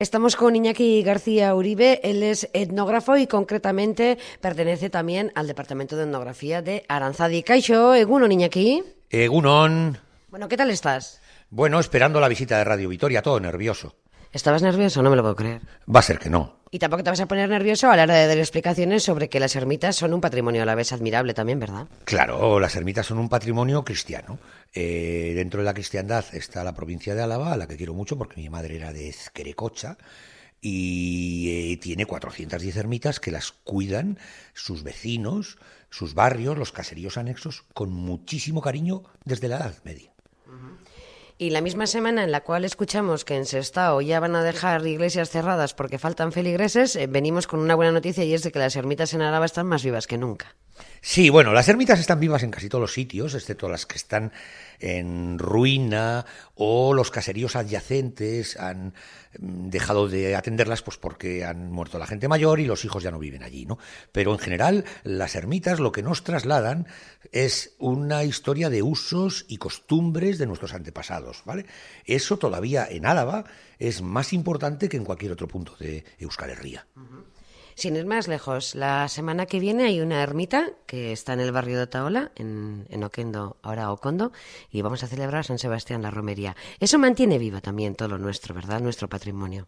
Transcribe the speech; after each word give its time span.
Estamos 0.00 0.34
con 0.34 0.56
Iñaki 0.56 1.04
García 1.04 1.54
Uribe, 1.54 2.00
él 2.02 2.24
es 2.24 2.50
etnógrafo 2.52 3.16
y 3.16 3.28
concretamente 3.28 4.18
pertenece 4.40 4.90
también 4.90 5.30
al 5.36 5.46
Departamento 5.46 5.94
de 5.94 6.02
Etnografía 6.02 6.62
de 6.62 6.84
Aranzadi. 6.88 7.44
Caixo, 7.44 7.94
Egunon, 7.94 8.32
Iñaki. 8.32 8.82
Egunon. 9.08 9.96
Bueno, 10.30 10.48
¿qué 10.48 10.56
tal 10.56 10.70
estás? 10.70 11.20
Bueno, 11.48 11.78
esperando 11.78 12.18
la 12.18 12.26
visita 12.26 12.58
de 12.58 12.64
Radio 12.64 12.88
Vitoria, 12.88 13.22
todo 13.22 13.38
nervioso. 13.38 13.94
¿Estabas 14.34 14.62
nervioso? 14.62 15.00
No 15.00 15.10
me 15.10 15.16
lo 15.16 15.22
puedo 15.22 15.36
creer. 15.36 15.62
Va 15.92 16.00
a 16.00 16.02
ser 16.02 16.18
que 16.18 16.28
no. 16.28 16.56
Y 16.72 16.80
tampoco 16.80 17.04
te 17.04 17.10
vas 17.10 17.20
a 17.20 17.28
poner 17.28 17.48
nervioso 17.48 17.88
a 17.88 17.96
la 17.96 18.02
hora 18.02 18.16
de 18.16 18.26
dar 18.26 18.36
explicaciones 18.36 19.04
sobre 19.04 19.28
que 19.28 19.38
las 19.38 19.54
ermitas 19.54 19.94
son 19.94 20.12
un 20.12 20.20
patrimonio 20.20 20.64
a 20.64 20.66
la 20.66 20.74
vez 20.74 20.92
admirable 20.92 21.34
también, 21.34 21.60
¿verdad? 21.60 21.86
Claro, 22.02 22.58
las 22.58 22.74
ermitas 22.74 23.06
son 23.06 23.18
un 23.18 23.28
patrimonio 23.28 23.84
cristiano. 23.84 24.40
Eh, 24.74 25.34
dentro 25.36 25.60
de 25.60 25.66
la 25.66 25.72
cristiandad 25.72 26.24
está 26.32 26.64
la 26.64 26.74
provincia 26.74 27.14
de 27.14 27.22
Álava, 27.22 27.52
a 27.52 27.56
la 27.56 27.68
que 27.68 27.76
quiero 27.76 27.94
mucho 27.94 28.18
porque 28.18 28.40
mi 28.40 28.48
madre 28.50 28.74
era 28.74 28.92
de 28.92 29.08
Ezquerecocha 29.08 29.96
y 30.60 31.72
eh, 31.72 31.76
tiene 31.76 32.04
410 32.04 32.76
ermitas 32.76 33.20
que 33.20 33.30
las 33.30 33.52
cuidan 33.52 34.18
sus 34.52 34.82
vecinos, 34.82 35.58
sus 35.90 36.14
barrios, 36.14 36.58
los 36.58 36.72
caseríos 36.72 37.18
anexos, 37.18 37.66
con 37.72 37.92
muchísimo 37.92 38.60
cariño 38.60 39.04
desde 39.24 39.46
la 39.46 39.58
Edad 39.58 39.76
Media. 39.84 40.10
Y 41.36 41.50
la 41.50 41.60
misma 41.60 41.88
semana 41.88 42.22
en 42.22 42.30
la 42.30 42.42
cual 42.42 42.64
escuchamos 42.64 43.24
que 43.24 43.34
en 43.34 43.44
Sestao 43.44 44.00
ya 44.00 44.20
van 44.20 44.36
a 44.36 44.44
dejar 44.44 44.86
iglesias 44.86 45.30
cerradas 45.30 45.74
porque 45.74 45.98
faltan 45.98 46.30
feligreses, 46.30 46.94
eh, 46.94 47.08
venimos 47.08 47.48
con 47.48 47.58
una 47.58 47.74
buena 47.74 47.90
noticia 47.90 48.22
y 48.22 48.34
es 48.34 48.44
de 48.44 48.52
que 48.52 48.60
las 48.60 48.76
ermitas 48.76 49.14
en 49.14 49.22
Araba 49.22 49.44
están 49.44 49.66
más 49.66 49.82
vivas 49.82 50.06
que 50.06 50.16
nunca. 50.16 50.54
Sí, 51.00 51.28
bueno, 51.28 51.52
las 51.52 51.68
ermitas 51.68 52.00
están 52.00 52.18
vivas 52.18 52.42
en 52.42 52.50
casi 52.50 52.68
todos 52.68 52.80
los 52.80 52.94
sitios, 52.94 53.34
excepto 53.34 53.68
las 53.68 53.84
que 53.84 53.96
están 53.96 54.32
en 54.80 55.38
ruina 55.38 56.24
o 56.54 56.94
los 56.94 57.10
caseríos 57.10 57.56
adyacentes 57.56 58.58
han 58.58 58.94
mm, 59.38 59.68
dejado 59.68 60.08
de 60.08 60.34
atenderlas 60.34 60.82
pues 60.82 60.96
porque 60.96 61.44
han 61.44 61.70
muerto 61.70 61.98
la 61.98 62.06
gente 62.06 62.26
mayor 62.26 62.58
y 62.58 62.64
los 62.64 62.84
hijos 62.84 63.02
ya 63.02 63.10
no 63.10 63.18
viven 63.18 63.42
allí, 63.42 63.66
¿no? 63.66 63.78
Pero 64.12 64.32
en 64.32 64.38
general 64.38 64.84
las 65.02 65.36
ermitas 65.36 65.78
lo 65.78 65.92
que 65.92 66.02
nos 66.02 66.24
trasladan 66.24 66.86
es 67.32 67.74
una 67.78 68.24
historia 68.24 68.70
de 68.70 68.82
usos 68.82 69.44
y 69.48 69.58
costumbres 69.58 70.38
de 70.38 70.46
nuestros 70.46 70.74
antepasados, 70.74 71.42
¿vale? 71.44 71.66
Eso 72.06 72.38
todavía 72.38 72.86
en 72.88 73.06
Álava 73.06 73.44
es 73.78 74.02
más 74.02 74.32
importante 74.32 74.88
que 74.88 74.96
en 74.96 75.04
cualquier 75.04 75.32
otro 75.32 75.48
punto 75.48 75.76
de 75.78 76.04
Euskal 76.18 76.50
Herria. 76.50 76.86
Sin 77.74 77.96
ir 77.96 78.06
más 78.06 78.28
lejos, 78.28 78.74
la 78.74 79.08
semana 79.08 79.46
que 79.46 79.58
viene 79.58 79.84
hay 79.84 80.00
una 80.00 80.22
ermita 80.22 80.70
que 80.86 81.12
está 81.12 81.32
en 81.32 81.40
el 81.40 81.52
barrio 81.52 81.76
de 81.76 81.82
Otaola, 81.84 82.30
en, 82.36 82.86
en 82.88 83.02
Oquendo, 83.02 83.56
ahora 83.62 83.90
Ocondo, 83.90 84.32
y 84.70 84.82
vamos 84.82 85.02
a 85.02 85.08
celebrar 85.08 85.44
San 85.44 85.58
Sebastián 85.58 86.02
la 86.02 86.10
romería. 86.10 86.56
Eso 86.78 86.98
mantiene 86.98 87.38
vivo 87.38 87.60
también 87.60 87.94
todo 87.94 88.08
lo 88.08 88.18
nuestro, 88.18 88.54
¿verdad? 88.54 88.80
Nuestro 88.80 89.08
patrimonio. 89.08 89.66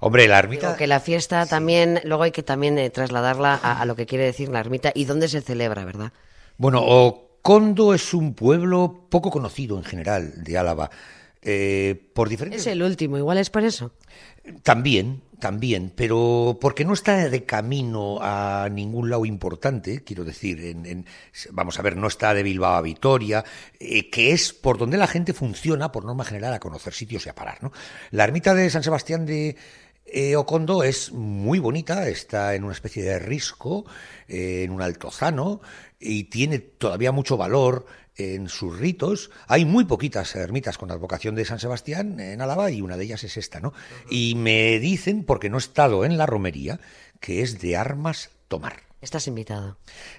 Hombre, 0.00 0.28
la 0.28 0.38
ermita. 0.38 0.68
Digo 0.68 0.78
que 0.78 0.86
la 0.86 1.00
fiesta 1.00 1.46
también, 1.46 2.00
luego 2.04 2.22
hay 2.22 2.30
que 2.30 2.42
también 2.42 2.78
eh, 2.78 2.90
trasladarla 2.90 3.54
a, 3.62 3.80
a, 3.80 3.84
lo 3.84 3.96
que 3.96 4.06
quiere 4.06 4.24
decir 4.24 4.48
la 4.48 4.60
ermita 4.60 4.92
y 4.94 5.04
dónde 5.04 5.28
se 5.28 5.40
celebra, 5.40 5.84
¿verdad? 5.84 6.12
Bueno, 6.56 6.82
Ocondo 6.82 7.94
es 7.94 8.12
un 8.12 8.34
pueblo 8.34 9.06
poco 9.08 9.30
conocido 9.30 9.78
en 9.78 9.84
general 9.84 10.44
de 10.44 10.58
Álava. 10.58 10.90
Eh, 11.42 12.10
por 12.14 12.28
diferentes... 12.28 12.62
Es 12.62 12.66
el 12.66 12.82
último, 12.82 13.16
igual 13.16 13.38
es 13.38 13.50
por 13.50 13.64
eso. 13.64 13.92
También, 14.62 15.22
también, 15.40 15.92
pero 15.94 16.58
porque 16.60 16.84
no 16.84 16.92
está 16.92 17.28
de 17.28 17.44
camino 17.44 18.18
a 18.20 18.68
ningún 18.70 19.10
lado 19.10 19.24
importante, 19.24 20.04
quiero 20.04 20.24
decir, 20.24 20.64
en, 20.64 21.06
vamos 21.50 21.78
a 21.78 21.82
ver, 21.82 21.96
no 21.96 22.06
está 22.06 22.34
de 22.34 22.42
Bilbao 22.42 22.74
a 22.74 22.82
Vitoria, 22.82 23.44
eh, 23.78 24.10
que 24.10 24.32
es 24.32 24.52
por 24.52 24.78
donde 24.78 24.96
la 24.96 25.06
gente 25.06 25.32
funciona, 25.32 25.90
por 25.90 26.04
norma 26.04 26.24
general, 26.24 26.54
a 26.54 26.60
conocer 26.60 26.92
sitios 26.92 27.26
y 27.26 27.30
a 27.30 27.34
parar. 27.34 27.62
¿no? 27.62 27.72
La 28.10 28.24
ermita 28.24 28.54
de 28.54 28.70
San 28.70 28.82
Sebastián 28.82 29.26
de 29.26 29.56
eh, 30.12 30.36
Ocondo 30.36 30.82
es 30.82 31.12
muy 31.12 31.58
bonita, 31.58 32.08
está 32.08 32.54
en 32.54 32.64
una 32.64 32.72
especie 32.72 33.02
de 33.02 33.18
risco, 33.18 33.86
eh, 34.28 34.62
en 34.64 34.70
un 34.70 34.82
altozano, 34.82 35.60
y 35.98 36.24
tiene 36.24 36.58
todavía 36.58 37.12
mucho 37.12 37.36
valor 37.36 37.86
en 38.16 38.48
sus 38.48 38.78
ritos. 38.78 39.30
Hay 39.46 39.64
muy 39.64 39.84
poquitas 39.84 40.34
ermitas 40.36 40.78
con 40.78 40.88
la 40.88 40.94
advocación 40.94 41.34
de 41.34 41.44
San 41.44 41.58
Sebastián 41.58 42.20
en 42.20 42.40
Álava 42.40 42.70
y 42.70 42.82
una 42.82 42.96
de 42.96 43.04
ellas 43.04 43.24
es 43.24 43.36
esta, 43.36 43.60
¿no? 43.60 43.72
Y 44.10 44.34
me 44.34 44.78
dicen, 44.78 45.24
porque 45.24 45.50
no 45.50 45.56
he 45.56 45.60
estado 45.60 46.04
en 46.04 46.18
la 46.18 46.26
romería, 46.26 46.80
que 47.20 47.42
es 47.42 47.60
de 47.60 47.76
armas 47.76 48.30
tomar. 48.48 48.89
Estás 49.00 49.26
invitado. 49.26 49.78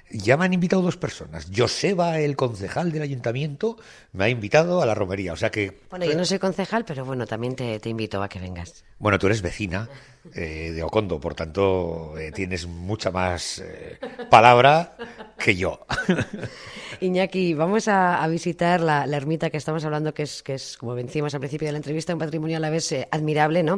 Ya 0.10 0.38
me 0.38 0.46
han 0.46 0.54
invitado 0.54 0.82
dos 0.82 0.98
personas. 0.98 1.48
Joseba, 1.56 2.20
el 2.20 2.36
concejal 2.36 2.92
del 2.92 3.04
ayuntamiento, 3.04 3.78
me 4.12 4.26
ha 4.26 4.30
invitado 4.30 4.82
a 4.82 4.88
la 4.88 4.96
romería. 4.96 5.34
O 5.34 5.36
sea 5.36 5.52
que. 5.52 5.82
Bueno, 5.92 6.06
yo 6.06 6.16
no 6.16 6.26
soy 6.26 6.40
concejal, 6.40 6.84
pero 6.84 7.06
bueno, 7.06 7.28
también 7.28 7.56
te, 7.56 7.80
te 7.80 7.90
invito 7.90 8.24
a 8.24 8.28
que 8.28 8.40
vengas. 8.40 8.84
Bueno, 8.98 9.20
tú 9.20 9.28
eres 9.28 9.42
vecina 9.42 9.88
eh, 10.36 10.72
de 10.74 10.84
Ocondo, 10.84 11.20
por 11.20 11.34
tanto, 11.34 12.18
eh, 12.18 12.32
tienes 12.32 12.68
mucha 12.68 13.12
más 13.12 13.60
eh, 13.60 13.98
palabra 14.30 14.96
que 15.38 15.56
yo. 15.56 15.86
Iñaki, 17.02 17.56
vamos 17.56 17.88
a, 17.88 18.26
visitar 18.28 18.80
la, 18.80 19.08
la, 19.08 19.18
ermita 19.18 19.50
que 19.50 19.58
estamos 19.58 19.84
hablando, 19.84 20.14
que 20.14 20.22
es, 20.22 20.44
que 20.44 20.54
es, 20.54 20.78
como 20.78 20.94
vencimos 20.94 21.34
al 21.34 21.40
principio 21.40 21.68
de 21.68 21.72
la 21.72 21.80
entrevista, 21.80 22.14
un 22.14 22.20
patrimonio 22.20 22.58
a 22.58 22.60
la 22.60 22.70
vez 22.70 22.92
eh, 22.92 23.08
admirable, 23.10 23.64
¿no? 23.64 23.78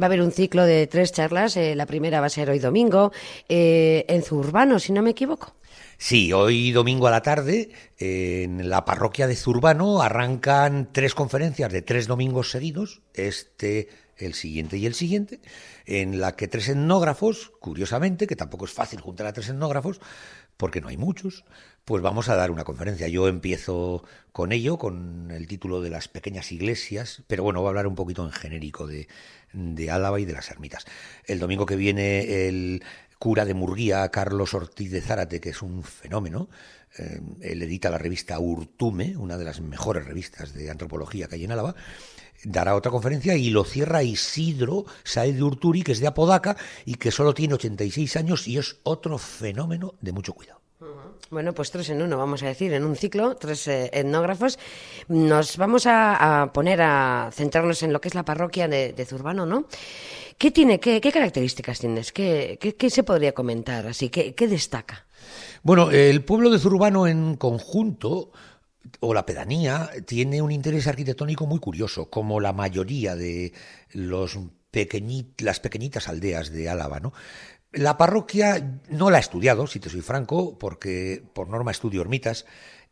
Va 0.00 0.04
a 0.04 0.06
haber 0.06 0.22
un 0.22 0.30
ciclo 0.30 0.64
de 0.64 0.86
tres 0.86 1.12
charlas. 1.12 1.56
Eh, 1.56 1.74
la 1.74 1.86
primera 1.86 2.20
va 2.20 2.26
a 2.26 2.30
ser 2.30 2.48
hoy 2.48 2.60
domingo, 2.60 3.10
eh, 3.48 4.04
en 4.08 4.22
Zurbano, 4.22 4.78
si 4.78 4.92
no 4.92 5.02
me 5.02 5.10
equivoco. 5.10 5.56
Sí, 5.98 6.32
hoy 6.32 6.70
domingo 6.70 7.08
a 7.08 7.10
la 7.10 7.22
tarde, 7.22 7.70
en 7.98 8.70
la 8.70 8.84
parroquia 8.84 9.26
de 9.26 9.34
Zurbano, 9.34 10.00
arrancan 10.00 10.90
tres 10.92 11.14
conferencias 11.14 11.72
de 11.72 11.82
tres 11.82 12.06
domingos 12.06 12.50
seguidos. 12.50 13.02
Este 13.14 13.88
el 14.16 14.34
siguiente 14.34 14.76
y 14.76 14.86
el 14.86 14.94
siguiente, 14.94 15.40
en 15.86 16.20
la 16.20 16.36
que 16.36 16.46
tres 16.46 16.68
etnógrafos, 16.68 17.52
curiosamente, 17.58 18.26
que 18.26 18.36
tampoco 18.36 18.66
es 18.66 18.72
fácil 18.72 19.00
juntar 19.00 19.26
a 19.26 19.32
tres 19.32 19.48
etnógrafos, 19.48 20.00
porque 20.56 20.80
no 20.80 20.88
hay 20.88 20.98
muchos, 20.98 21.44
pues 21.90 22.04
vamos 22.04 22.28
a 22.28 22.36
dar 22.36 22.52
una 22.52 22.62
conferencia. 22.62 23.08
Yo 23.08 23.26
empiezo 23.26 24.04
con 24.30 24.52
ello, 24.52 24.78
con 24.78 25.32
el 25.32 25.48
título 25.48 25.80
de 25.80 25.90
las 25.90 26.06
pequeñas 26.06 26.52
iglesias, 26.52 27.24
pero 27.26 27.42
bueno, 27.42 27.58
voy 27.58 27.66
a 27.66 27.70
hablar 27.70 27.88
un 27.88 27.96
poquito 27.96 28.24
en 28.24 28.30
genérico 28.30 28.86
de, 28.86 29.08
de 29.52 29.90
Álava 29.90 30.20
y 30.20 30.24
de 30.24 30.32
las 30.32 30.52
ermitas. 30.52 30.84
El 31.24 31.40
domingo 31.40 31.66
que 31.66 31.74
viene 31.74 32.46
el 32.46 32.84
cura 33.18 33.44
de 33.44 33.54
Murguía, 33.54 34.08
Carlos 34.12 34.54
Ortiz 34.54 34.92
de 34.92 35.00
Zárate, 35.00 35.40
que 35.40 35.48
es 35.48 35.62
un 35.62 35.82
fenómeno, 35.82 36.48
eh, 36.96 37.20
él 37.40 37.60
edita 37.60 37.90
la 37.90 37.98
revista 37.98 38.38
Urtume, 38.38 39.16
una 39.16 39.36
de 39.36 39.46
las 39.46 39.60
mejores 39.60 40.04
revistas 40.04 40.54
de 40.54 40.70
antropología 40.70 41.26
que 41.26 41.34
hay 41.34 41.44
en 41.44 41.50
Álava, 41.50 41.74
dará 42.44 42.76
otra 42.76 42.92
conferencia 42.92 43.34
y 43.34 43.50
lo 43.50 43.64
cierra 43.64 44.04
Isidro 44.04 44.84
Saez 45.02 45.34
de 45.34 45.42
Urturi, 45.42 45.82
que 45.82 45.90
es 45.90 45.98
de 45.98 46.06
Apodaca 46.06 46.56
y 46.84 46.94
que 46.94 47.10
solo 47.10 47.34
tiene 47.34 47.54
86 47.54 48.14
años 48.14 48.46
y 48.46 48.58
es 48.58 48.76
otro 48.84 49.18
fenómeno 49.18 49.94
de 50.00 50.12
mucho 50.12 50.34
cuidado. 50.34 50.60
Bueno, 51.30 51.52
pues 51.52 51.70
tres 51.70 51.90
en 51.90 52.02
uno, 52.02 52.16
vamos 52.16 52.42
a 52.42 52.46
decir, 52.46 52.72
en 52.72 52.84
un 52.84 52.96
ciclo, 52.96 53.36
tres 53.36 53.68
eh, 53.68 53.90
etnógrafos. 53.92 54.58
Nos 55.08 55.56
vamos 55.56 55.86
a, 55.86 56.42
a, 56.42 56.52
poner 56.52 56.80
a 56.82 57.30
centrarnos 57.32 57.82
en 57.82 57.92
lo 57.92 58.00
que 58.00 58.08
es 58.08 58.14
la 58.14 58.24
parroquia 58.24 58.66
de, 58.66 58.92
de 58.92 59.04
Zurbano, 59.04 59.46
¿no? 59.46 59.66
¿Qué 60.38 60.50
tiene, 60.50 60.80
qué, 60.80 61.00
qué 61.00 61.12
características 61.12 61.80
tienes? 61.80 62.12
¿Qué, 62.12 62.58
qué, 62.60 62.74
qué 62.74 62.88
se 62.88 63.02
podría 63.02 63.32
comentar 63.32 63.86
así? 63.86 64.08
¿Qué, 64.08 64.34
¿Qué 64.34 64.48
destaca? 64.48 65.06
Bueno, 65.62 65.90
el 65.90 66.24
pueblo 66.24 66.48
de 66.48 66.58
Zurbano 66.58 67.06
en 67.06 67.36
conjunto 67.36 68.32
o 69.00 69.12
la 69.12 69.26
pedanía 69.26 69.90
tiene 70.06 70.40
un 70.40 70.50
interés 70.50 70.86
arquitectónico 70.86 71.46
muy 71.46 71.58
curioso, 71.58 72.08
como 72.08 72.40
la 72.40 72.54
mayoría 72.54 73.14
de 73.14 73.52
los 73.92 74.38
pequeñit, 74.70 75.40
las 75.42 75.60
pequeñitas 75.60 76.08
aldeas 76.08 76.50
de 76.50 76.68
Álava, 76.70 77.00
¿no? 77.00 77.12
La 77.72 77.96
parroquia 77.96 78.80
no 78.88 79.10
la 79.10 79.18
he 79.18 79.20
estudiado, 79.20 79.66
si 79.66 79.78
te 79.78 79.90
soy 79.90 80.00
franco, 80.00 80.58
porque 80.58 81.22
por 81.32 81.48
norma 81.48 81.70
estudio 81.70 82.00
ermitas 82.00 82.44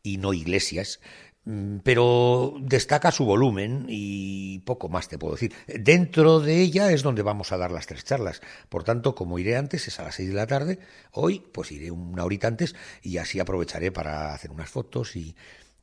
y 0.05 0.19
no 0.19 0.33
iglesias, 0.33 1.01
mm, 1.45 1.79
pero 1.79 2.55
destaca 2.61 3.11
su 3.11 3.25
volumen 3.25 3.87
y 3.89 4.61
poco 4.61 4.89
más 4.89 5.09
te 5.09 5.19
puedo 5.19 5.35
decir. 5.35 5.53
Dentro 5.67 6.39
de 6.39 6.61
ella 6.61 6.93
es 6.93 7.03
donde 7.03 7.23
vamos 7.23 7.51
a 7.51 7.57
dar 7.57 7.73
las 7.73 7.89
tres 7.89 8.05
charlas. 8.05 8.41
Por 8.69 8.85
tanto, 8.85 9.17
como 9.17 9.41
iré 9.41 9.57
antes, 9.57 9.89
es 9.89 9.99
a 9.99 10.05
las 10.05 10.15
seis 10.15 10.29
de 10.29 10.37
la 10.37 10.47
tarde. 10.47 10.79
Hoy, 11.13 11.41
pues 11.53 11.73
iré 11.73 11.91
una 11.91 12.25
horita 12.25 12.47
antes 12.47 12.77
y 13.03 13.19
así 13.19 13.41
aprovecharé 13.41 13.91
para 13.91 14.33
hacer 14.33 14.53
unas 14.53 14.71
fotos 14.71 15.17
y, 15.17 15.35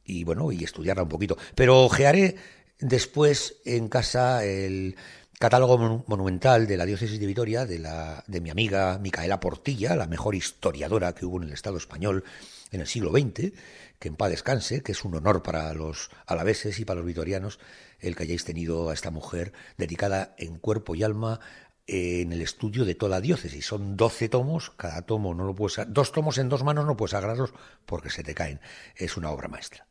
y 0.06 0.24
bueno, 0.24 0.52
y 0.54 0.64
estudiarla 0.64 1.04
un 1.04 1.10
poquito. 1.10 1.38
Pero 1.56 1.84
ojearé 1.84 2.36
después 2.80 3.58
en 3.66 3.90
casa 3.90 4.46
el 4.46 4.96
catálogo 5.40 6.04
monumental 6.08 6.68
de 6.68 6.78
la 6.78 6.86
diócesis 6.86 7.20
de 7.20 7.26
Vitoria 7.26 7.66
de, 7.66 7.80
la, 7.80 8.24
de 8.28 8.42
mi 8.42 8.50
amiga 8.50 8.98
Micaela 9.00 9.40
Portilla, 9.40 9.96
la 9.96 10.08
mejor 10.08 10.36
historiadora 10.36 11.14
que 11.14 11.26
hubo 11.26 11.38
en 11.38 11.48
el 11.48 11.54
Estado 11.54 11.78
español 11.78 12.24
en 12.72 12.82
el 12.82 12.88
siglo 12.88 13.12
XX, 13.12 13.52
que 14.00 14.08
en 14.08 14.16
paz 14.16 14.30
descanse, 14.30 14.82
que 14.82 14.92
es 14.92 15.04
un 15.04 15.16
honor 15.16 15.44
para 15.44 15.74
los 15.74 16.10
alaveses 16.26 16.80
y 16.80 16.86
para 16.86 17.00
los 17.00 17.08
vitorianos 17.08 17.60
el 18.00 18.16
que 18.16 18.24
hayáis 18.24 18.46
tenido 18.46 18.90
a 18.90 18.94
esta 18.94 19.12
mujer 19.12 19.54
dedicada 19.78 20.36
en 20.38 20.58
cuerpo 20.58 20.96
y 20.96 21.04
alma 21.04 21.40
en 21.88 22.34
el 22.34 22.42
estudio 22.42 22.86
de 22.86 22.96
toda 22.96 23.12
la 23.12 23.22
diócesis. 23.22 23.66
Son 23.66 23.96
12 23.96 24.30
tomos, 24.30 24.72
cada 24.72 25.04
tomo 25.04 25.34
no 25.34 25.46
lo 25.46 25.56
puedes... 25.56 25.80
Dos 25.88 26.12
tomos 26.12 26.38
en 26.38 26.50
dos 26.50 26.64
manos 26.64 26.86
no 26.86 26.98
puedes 26.98 27.14
agarrarlos 27.14 27.54
porque 27.86 28.10
se 28.10 28.24
te 28.24 28.34
caen. 28.34 28.60
Es 28.96 29.18
una 29.18 29.32
obra 29.32 29.48
maestra. 29.48 29.86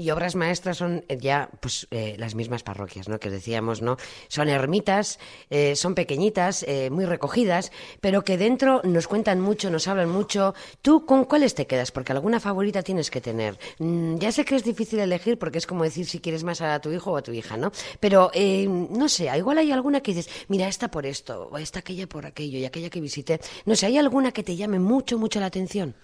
Y 0.00 0.12
obras 0.12 0.34
maestras 0.34 0.78
son 0.78 1.04
eh, 1.08 1.18
ya 1.20 1.50
pues 1.60 1.86
eh, 1.90 2.14
las 2.16 2.34
mismas 2.34 2.62
parroquias, 2.62 3.06
¿no? 3.06 3.20
Que 3.20 3.28
decíamos, 3.28 3.82
¿no? 3.82 3.98
Son 4.28 4.48
ermitas, 4.48 5.18
eh, 5.50 5.76
son 5.76 5.94
pequeñitas, 5.94 6.64
muy 6.90 7.04
recogidas, 7.04 7.70
pero 8.00 8.24
que 8.24 8.38
dentro 8.38 8.80
nos 8.82 9.06
cuentan 9.06 9.42
mucho, 9.42 9.68
nos 9.68 9.88
hablan 9.88 10.08
mucho. 10.08 10.54
¿Tú 10.80 11.04
con 11.04 11.26
cuáles 11.26 11.54
te 11.54 11.66
quedas? 11.66 11.92
Porque 11.92 12.12
alguna 12.12 12.40
favorita 12.40 12.82
tienes 12.82 13.10
que 13.10 13.20
tener. 13.20 13.58
Mm, 13.78 14.16
ya 14.16 14.32
sé 14.32 14.46
que 14.46 14.56
es 14.56 14.64
difícil 14.64 15.00
elegir 15.00 15.38
porque 15.38 15.58
es 15.58 15.66
como 15.66 15.84
decir 15.84 16.06
si 16.06 16.18
quieres 16.18 16.44
más 16.44 16.62
a 16.62 16.80
tu 16.80 16.90
hijo 16.90 17.12
o 17.12 17.18
a 17.18 17.22
tu 17.22 17.32
hija, 17.32 17.58
¿no? 17.58 17.70
Pero 18.00 18.30
no 18.34 19.06
sé, 19.10 19.30
igual 19.36 19.58
hay 19.58 19.70
alguna 19.70 20.00
que 20.00 20.14
dices, 20.14 20.32
mira, 20.48 20.66
esta 20.66 20.90
por 20.90 21.04
esto, 21.04 21.50
o 21.52 21.58
esta 21.58 21.80
aquella 21.80 22.06
por 22.06 22.24
aquello, 22.24 22.58
y 22.58 22.64
aquella 22.64 22.88
que 22.88 23.02
visité. 23.02 23.38
No 23.66 23.76
sé, 23.76 23.84
¿hay 23.84 23.98
alguna 23.98 24.32
que 24.32 24.42
te 24.42 24.56
llame 24.56 24.78
mucho, 24.78 25.18
mucho 25.18 25.40
la 25.40 25.46
atención? 25.46 25.94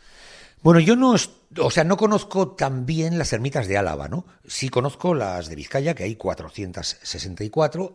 Bueno, 0.62 0.80
yo 0.80 0.96
no, 0.96 1.14
o 1.58 1.70
sea, 1.70 1.84
no 1.84 1.96
conozco 1.96 2.48
tan 2.56 2.86
bien 2.86 3.18
las 3.18 3.32
ermitas 3.32 3.68
de 3.68 3.76
Álava, 3.78 4.08
¿no? 4.08 4.26
Sí 4.46 4.68
conozco 4.68 5.14
las 5.14 5.48
de 5.48 5.54
Vizcaya, 5.54 5.94
que 5.94 6.04
hay 6.04 6.16
464, 6.16 7.94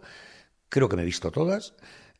creo 0.69 0.90
que 0.90 0.96
me 0.96 1.02
he 1.02 1.06
visto 1.06 1.31
todas 1.31 1.74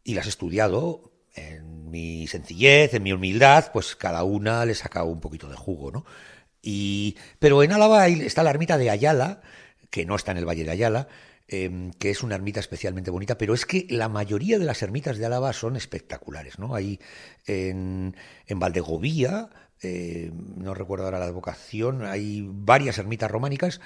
y 0.04 0.16
las 0.16 0.26
he 0.26 0.30
estudiado 0.30 1.12
en 1.36 1.90
mi 1.90 2.28
sencillez, 2.28 2.94
en 2.94 3.04
mi 3.04 3.14
humildad, 3.14 3.72
pues 3.72 3.96
cada 3.96 4.24
una 4.24 4.66
le 4.66 4.74
he 4.74 4.76
sacado 4.76 5.06
un 5.06 5.22
poquito 5.22 5.48
de 5.48 5.56
jugo, 5.56 5.92
¿no? 5.92 6.06
Y, 6.62 7.18
pero 7.40 7.64
en 7.64 7.72
Álava 7.72 8.08
está 8.08 8.44
la 8.44 8.52
ermita 8.52 8.78
de 8.78 8.90
Ayala, 8.90 9.42
que 9.90 10.06
no 10.06 10.16
está 10.16 10.32
en 10.32 10.38
el 10.38 10.46
Valle 10.48 10.64
de 10.64 10.72
Ayala, 10.72 11.08
em, 11.48 11.92
que 11.94 12.12
es 12.12 12.24
una 12.24 12.36
ermita 12.36 12.60
especialmente 12.60 13.12
bonita, 13.12 13.38
pero 13.38 13.54
es 13.54 13.66
que 13.66 13.88
la 13.90 14.10
mayoría 14.10 14.60
de 14.60 14.66
las 14.66 14.82
ermitas 14.84 15.18
de 15.18 15.26
Álava 15.26 15.54
son 15.54 15.76
espectaculares, 15.76 16.60
¿no? 16.60 16.76
Hay 16.76 17.00
en, 17.46 18.16
en 18.48 18.60
Valdegovía, 18.60 19.50
eh, 19.82 20.32
no 20.34 20.74
recuerdo 20.74 21.06
ahora 21.06 21.20
la 21.20 21.26
advocación, 21.26 22.04
hay 22.04 22.48
varias 22.48 22.98
ermitas 22.98 23.32
románicas 23.32 23.82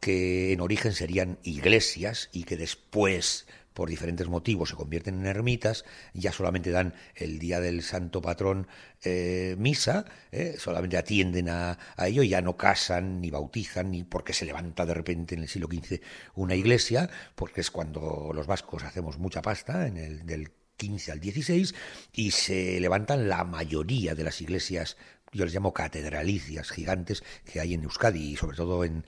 que 0.00 0.52
en 0.52 0.60
origen 0.60 0.92
serían 0.92 1.38
iglesias 1.42 2.28
y 2.32 2.44
que 2.44 2.56
después 2.56 3.46
por 3.74 3.88
diferentes 3.88 4.28
motivos 4.28 4.70
se 4.70 4.74
convierten 4.74 5.20
en 5.20 5.26
ermitas, 5.26 5.84
ya 6.12 6.32
solamente 6.32 6.70
dan 6.70 6.94
el 7.14 7.38
día 7.38 7.60
del 7.60 7.82
santo 7.82 8.20
patrón 8.20 8.66
eh, 9.02 9.54
misa, 9.58 10.04
eh, 10.32 10.56
solamente 10.58 10.98
atienden 10.98 11.48
a, 11.48 11.78
ello, 11.98 12.22
ya 12.22 12.42
no 12.42 12.56
casan 12.56 13.20
ni 13.20 13.30
bautizan, 13.30 13.90
ni 13.90 14.04
porque 14.04 14.32
se 14.32 14.44
levanta 14.44 14.84
de 14.84 14.94
repente 14.94 15.34
en 15.34 15.42
el 15.42 15.48
siglo 15.48 15.68
XV 15.68 16.00
una 16.34 16.54
iglesia, 16.56 17.08
porque 17.34 17.60
es 17.60 17.70
cuando 17.70 18.32
los 18.34 18.46
vascos 18.46 18.82
hacemos 18.82 19.18
mucha 19.18 19.40
pasta, 19.40 19.86
en 19.86 19.96
el 19.96 20.26
del 20.26 20.50
15 20.76 21.12
al 21.12 21.20
16, 21.20 21.74
y 22.12 22.32
se 22.32 22.80
levantan 22.80 23.28
la 23.28 23.44
mayoría 23.44 24.14
de 24.14 24.24
las 24.24 24.40
iglesias 24.40 24.96
yo 25.32 25.44
les 25.44 25.54
llamo 25.54 25.72
catedralicias 25.72 26.70
gigantes 26.70 27.22
que 27.44 27.60
hay 27.60 27.74
en 27.74 27.84
Euskadi 27.84 28.32
y 28.32 28.36
sobre 28.36 28.56
todo 28.56 28.84
en, 28.84 29.04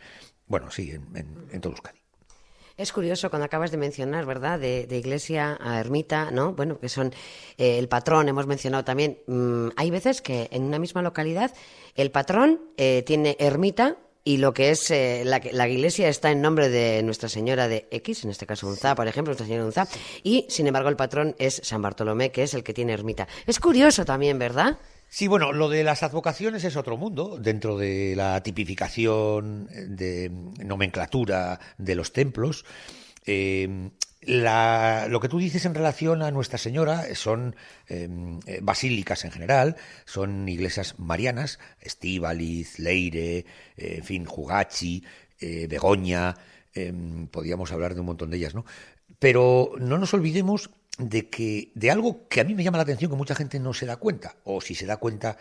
bueno, 0.46 0.70
sí, 0.70 0.90
en, 0.90 1.60
todo 1.60 1.72
Euskadi. 1.72 1.98
Es 2.76 2.92
curioso 2.92 3.28
cuando 3.28 3.44
acabas 3.44 3.70
de 3.70 3.76
mencionar, 3.76 4.24
¿verdad? 4.24 4.58
De, 4.58 4.86
iglesia 4.90 5.58
a 5.60 5.78
ermita, 5.78 6.30
¿no? 6.30 6.54
Bueno, 6.54 6.78
que 6.80 6.88
son 6.88 7.12
eh, 7.58 7.78
el 7.78 7.88
patrón, 7.88 8.28
hemos 8.28 8.46
mencionado 8.46 8.84
también. 8.84 9.18
Mm, 9.26 9.68
hay 9.76 9.90
veces 9.90 10.22
que 10.22 10.48
en 10.50 10.62
una 10.62 10.78
misma 10.78 11.02
localidad 11.02 11.52
el 11.94 12.10
patrón 12.10 12.62
eh, 12.78 13.02
tiene 13.06 13.36
ermita 13.38 13.98
y 14.24 14.38
lo 14.38 14.54
que 14.54 14.70
es 14.70 14.90
eh, 14.90 15.22
la, 15.26 15.40
la, 15.52 15.68
iglesia 15.68 16.08
está 16.08 16.30
en 16.30 16.40
nombre 16.40 16.68
de 16.68 17.02
Nuestra 17.02 17.28
Señora 17.28 17.68
de 17.68 17.88
X, 17.90 18.24
en 18.24 18.30
este 18.30 18.46
caso 18.46 18.68
Unza, 18.68 18.94
por 18.94 19.06
ejemplo, 19.06 19.30
Nuestra 19.30 19.46
Señora 19.46 19.64
de 19.64 19.68
Unza, 19.68 19.88
y 20.22 20.46
sin 20.48 20.66
embargo 20.66 20.88
el 20.88 20.96
patrón 20.96 21.34
es 21.38 21.60
San 21.64 21.82
Bartolomé, 21.82 22.30
que 22.30 22.44
es 22.44 22.54
el 22.54 22.62
que 22.62 22.72
tiene 22.72 22.92
ermita. 22.92 23.26
Es 23.46 23.58
curioso 23.58 24.04
también, 24.04 24.38
¿verdad? 24.38 24.78
Sí, 25.14 25.28
bueno, 25.28 25.52
lo 25.52 25.68
de 25.68 25.84
las 25.84 26.02
advocaciones 26.02 26.64
es 26.64 26.74
otro 26.74 26.96
mundo 26.96 27.36
dentro 27.38 27.76
de 27.76 28.14
la 28.16 28.42
tipificación 28.42 29.68
de 29.70 30.30
nomenclatura 30.64 31.60
de 31.76 31.94
los 31.94 32.14
templos. 32.14 32.64
Eh, 33.26 33.90
lo 34.22 35.20
que 35.20 35.28
tú 35.28 35.38
dices 35.38 35.66
en 35.66 35.74
relación 35.74 36.22
a 36.22 36.30
Nuestra 36.30 36.56
Señora 36.56 37.14
son 37.14 37.54
em, 37.88 38.40
eh, 38.46 38.60
basílicas 38.62 39.26
en 39.26 39.32
general, 39.32 39.76
son 40.06 40.48
iglesias 40.48 40.98
marianas, 40.98 41.58
Estíbaliz, 41.82 42.78
Leire, 42.78 43.44
eh, 43.76 43.96
en 43.98 44.04
fin, 44.04 44.24
Jugachi, 44.24 45.04
Begoña, 45.68 46.36
em, 46.72 47.26
podríamos 47.26 47.70
hablar 47.70 47.92
de 47.92 48.00
un 48.00 48.06
montón 48.06 48.30
de 48.30 48.38
ellas, 48.38 48.54
¿no? 48.54 48.64
Pero 49.18 49.72
no 49.78 49.98
nos 49.98 50.14
olvidemos 50.14 50.70
de 50.98 51.28
que 51.28 51.72
de 51.74 51.90
algo 51.90 52.28
que 52.28 52.40
a 52.40 52.44
mí 52.44 52.54
me 52.54 52.64
llama 52.64 52.78
la 52.78 52.82
atención 52.82 53.10
que 53.10 53.16
mucha 53.16 53.34
gente 53.34 53.58
no 53.58 53.72
se 53.72 53.86
da 53.86 53.96
cuenta 53.96 54.36
o 54.44 54.60
si 54.60 54.74
se 54.74 54.86
da 54.86 54.98
cuenta 54.98 55.38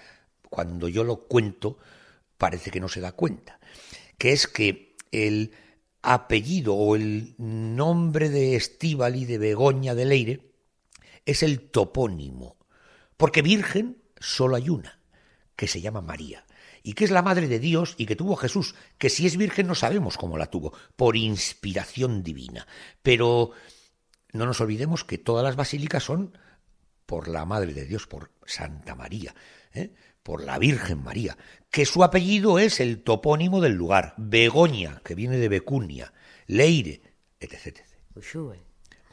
cuando 0.50 0.88
yo 0.88 1.04
lo 1.04 1.28
cuento 1.28 1.78
parece 2.38 2.72
que 2.72 2.80
no 2.80 2.88
se 2.88 3.02
da 3.02 3.12
cuenta 3.12 3.60
que 4.18 4.32
es 4.32 4.48
que 4.48 4.96
el 5.12 5.52
apellido 6.02 6.76
o 6.76 6.96
el 6.96 7.36
nombre 7.38 8.30
de 8.30 8.56
Estíbal 8.56 9.26
de 9.28 9.38
Begoña 9.38 9.94
de 9.94 10.06
Leire 10.06 10.52
es 11.26 11.44
el 11.44 11.70
topónimo 11.70 12.58
porque 13.18 13.42
virgen 13.42 14.02
solo 14.20 14.56
hay 14.56 14.70
una 14.70 15.00
que 15.56 15.68
se 15.68 15.82
llama 15.82 16.02
María 16.02 16.46
y 16.84 16.94
que 16.94 17.04
es 17.04 17.12
la 17.12 17.22
madre 17.22 17.48
de 17.48 17.60
Dios 17.60 17.96
y 17.98 18.06
que 18.06 18.16
tuvo 18.16 18.36
Jesús, 18.36 18.74
que 18.98 19.10
si 19.10 19.28
es 19.28 19.38
virgen 19.38 19.68
no 19.68 19.76
sabemos 19.76 20.18
cómo 20.18 20.38
la 20.38 20.48
tuvo, 20.48 20.74
por 20.96 21.16
inspiración 21.16 22.24
divina. 22.24 22.66
Pero 23.04 23.52
no 24.34 24.46
nos 24.46 24.62
olvidemos 24.62 25.04
que 25.04 25.18
todas 25.18 25.44
las 25.44 25.56
basílicas 25.56 26.04
son 26.04 26.38
por 27.06 27.28
la 27.28 27.46
Madre 27.46 27.74
de 27.74 27.86
Dios, 27.86 28.08
por 28.08 28.32
Santa 28.46 28.96
María, 28.96 29.36
¿eh? 29.74 29.94
por 30.24 30.44
la 30.44 30.58
Virgen 30.60 31.04
María, 31.04 31.38
que 31.70 31.86
su 31.86 32.04
apellido 32.04 32.60
es 32.60 32.80
el 32.80 33.04
topónimo 33.04 33.60
del 33.60 33.74
lugar, 33.74 34.14
Begoña, 34.18 35.02
que 35.04 35.16
viene 35.16 35.38
de 35.38 35.50
Becunia, 35.50 36.14
Leire, 36.48 37.02
etc. 37.40 37.80
Ushue. 38.16 38.60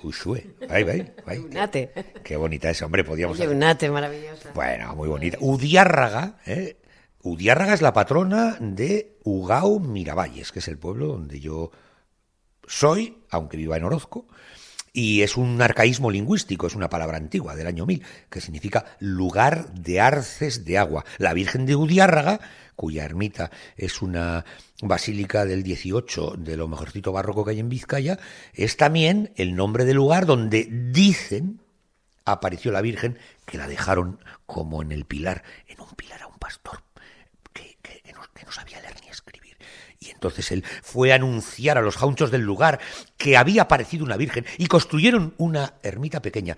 Ushue. 0.02 0.54
Ahí, 0.68 0.84
ahí, 0.84 1.12
ahí. 1.26 1.38
Unate. 1.38 1.92
Qué, 2.22 2.36
bonita 2.36 2.70
es, 2.70 2.80
hombre, 2.82 3.02
podíamos... 3.02 3.38
Oye, 3.38 3.48
Unate, 3.48 3.90
maravillosa. 3.90 4.52
Bueno, 4.52 4.94
muy 4.94 5.08
bonita. 5.08 5.38
Udiárraga, 5.40 6.38
¿eh? 6.46 6.80
Udiárraga 7.22 7.74
es 7.74 7.82
la 7.82 7.92
patrona 7.92 8.56
de 8.60 9.18
Ugao 9.24 9.80
Miravalles, 9.80 10.52
que 10.52 10.60
es 10.60 10.68
el 10.68 10.78
pueblo 10.78 11.08
donde 11.08 11.40
yo 11.40 11.72
soy, 12.66 13.18
aunque 13.30 13.56
viva 13.56 13.76
en 13.76 13.84
Orozco, 13.84 14.28
y 14.98 15.22
es 15.22 15.36
un 15.36 15.62
arcaísmo 15.62 16.10
lingüístico, 16.10 16.66
es 16.66 16.74
una 16.74 16.90
palabra 16.90 17.18
antigua 17.18 17.54
del 17.54 17.68
año 17.68 17.86
1000, 17.86 18.02
que 18.28 18.40
significa 18.40 18.84
lugar 18.98 19.72
de 19.72 20.00
arces 20.00 20.64
de 20.64 20.76
agua. 20.76 21.04
La 21.18 21.34
Virgen 21.34 21.66
de 21.66 21.76
Udiárraga, 21.76 22.40
cuya 22.74 23.04
ermita 23.04 23.52
es 23.76 24.02
una 24.02 24.44
basílica 24.82 25.44
del 25.44 25.62
18 25.62 26.34
de 26.38 26.56
lo 26.56 26.66
mejorcito 26.66 27.12
barroco 27.12 27.44
que 27.44 27.52
hay 27.52 27.60
en 27.60 27.68
Vizcaya, 27.68 28.18
es 28.54 28.76
también 28.76 29.30
el 29.36 29.54
nombre 29.54 29.84
del 29.84 29.94
lugar 29.94 30.26
donde 30.26 30.64
dicen 30.68 31.60
apareció 32.24 32.72
la 32.72 32.80
Virgen, 32.80 33.20
que 33.46 33.56
la 33.56 33.68
dejaron 33.68 34.18
como 34.46 34.82
en 34.82 34.90
el 34.90 35.04
pilar, 35.04 35.44
en 35.68 35.80
un 35.80 35.90
pilar 35.90 36.22
a 36.22 36.26
un 36.26 36.38
pastor 36.40 36.82
que, 37.52 37.78
que, 37.82 38.02
que 38.02 38.44
no 38.44 38.50
sabía 38.50 38.80
leer 38.80 38.96
ni 39.04 39.10
escribir. 39.10 39.47
Y 40.00 40.10
entonces 40.10 40.52
él 40.52 40.64
fue 40.82 41.12
a 41.12 41.16
anunciar 41.16 41.78
a 41.78 41.82
los 41.82 41.96
jaunchos 41.96 42.30
del 42.30 42.42
lugar 42.42 42.78
que 43.16 43.36
había 43.36 43.62
aparecido 43.62 44.04
una 44.04 44.16
virgen 44.16 44.46
y 44.56 44.66
construyeron 44.66 45.34
una 45.38 45.74
ermita 45.82 46.22
pequeña, 46.22 46.56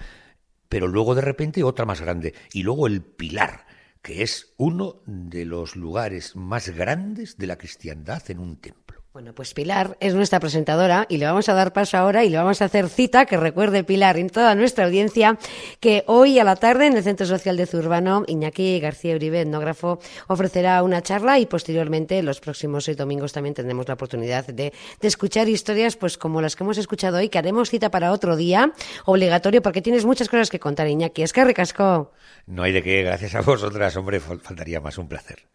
pero 0.69 0.87
luego 0.87 1.15
de 1.15 1.23
repente 1.23 1.65
otra 1.65 1.87
más 1.87 2.01
grande, 2.01 2.35
y 2.53 2.63
luego 2.63 2.87
el 2.87 3.03
pilar, 3.03 3.67
que 4.03 4.23
es 4.23 4.53
uno 4.57 5.03
de 5.07 5.45
los 5.45 5.77
lugares 5.77 6.37
más 6.37 6.69
grandes 6.69 7.39
de 7.39 7.47
la 7.47 7.57
cristiandad 7.57 8.23
en 8.31 8.39
un 8.39 8.57
templo. 8.57 8.90
Bueno, 9.13 9.35
pues 9.35 9.55
Pilar 9.55 9.97
es 9.99 10.15
nuestra 10.15 10.39
presentadora 10.39 11.05
y 11.09 11.17
le 11.17 11.27
vamos 11.27 11.49
a 11.49 11.55
dar 11.55 11.73
paso 11.73 11.99
ahora 11.99 12.25
y 12.25 12.29
le 12.29 12.37
vamos 12.37 12.63
a 12.63 12.67
hacer 12.67 12.89
cita, 12.89 13.27
que 13.27 13.37
recuerde 13.37 13.83
Pilar 13.83 14.17
en 14.17 14.31
toda 14.31 14.55
nuestra 14.55 14.85
audiencia, 14.85 15.37
que 15.81 16.05
hoy 16.07 16.39
a 16.39 16.45
la 16.45 16.55
tarde 16.55 16.87
en 16.87 16.97
el 16.97 17.03
Centro 17.03 17.27
Social 17.27 17.57
de 17.57 17.67
Zurbano, 17.67 18.23
Iñaki 18.29 18.79
García 18.79 19.17
Uribe, 19.17 19.41
etnógrafo, 19.41 19.99
ofrecerá 20.29 20.81
una 20.85 21.03
charla 21.03 21.41
y 21.41 21.47
posteriormente 21.47 22.23
los 22.23 22.39
próximos 22.39 22.85
seis 22.85 22.97
domingos 22.97 23.33
también 23.33 23.53
tendremos 23.53 23.89
la 23.89 23.95
oportunidad 23.95 24.47
de, 24.47 24.73
de, 25.01 25.09
escuchar 25.09 25.49
historias 25.49 25.97
pues 25.97 26.17
como 26.17 26.41
las 26.41 26.55
que 26.55 26.63
hemos 26.63 26.79
escuchado 26.79 27.19
hoy, 27.19 27.31
que 27.31 27.39
haremos 27.39 27.69
cita 27.69 27.91
para 27.91 28.13
otro 28.13 28.37
día, 28.37 28.73
obligatorio, 29.07 29.61
porque 29.61 29.83
tienes 29.83 30.05
muchas 30.05 30.29
cosas 30.29 30.51
que 30.51 30.61
contar, 30.61 30.87
Iñaki. 30.87 31.23
Es 31.23 31.33
que 31.33 31.43
recasco. 31.43 32.13
No 32.47 32.63
hay 32.63 32.71
de 32.71 32.85
qué, 32.85 33.03
gracias 33.03 33.35
a 33.35 33.41
vosotras, 33.41 33.97
hombre, 33.97 34.21
faltaría 34.21 34.81
más, 34.81 34.99
un 34.99 35.09
placer. 35.09 35.41